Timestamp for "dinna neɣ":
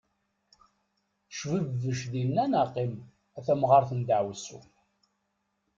2.11-2.65